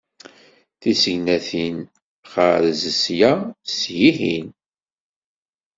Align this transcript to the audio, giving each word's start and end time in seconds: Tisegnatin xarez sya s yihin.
Tisegnatin 0.79 1.77
xarez 2.31 2.81
sya 3.01 3.33
s 3.75 3.79
yihin. 3.97 4.47